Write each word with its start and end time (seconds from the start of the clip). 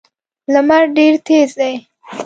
لمر 0.53 0.83
ډېر 0.97 1.13
تېز 1.27 1.49
دی. 1.59 1.73